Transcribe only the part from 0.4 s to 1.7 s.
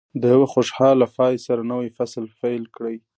خوشاله پای سره